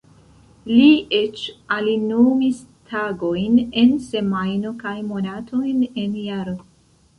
[0.69, 0.85] Li
[1.17, 1.43] eĉ
[1.75, 2.63] alinomis
[2.95, 6.59] tagojn en semajno kaj monatojn en jaro.